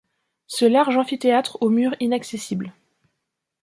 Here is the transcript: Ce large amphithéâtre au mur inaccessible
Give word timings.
Ce 0.47 0.65
large 0.65 0.97
amphithéâtre 0.97 1.59
au 1.61 1.69
mur 1.69 1.95
inaccessible 1.99 2.73